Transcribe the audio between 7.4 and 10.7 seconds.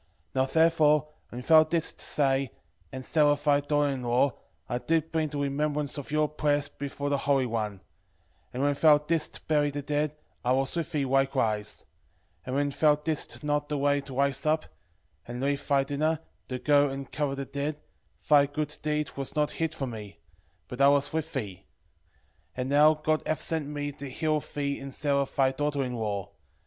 One: and when thou didst bury the dead, I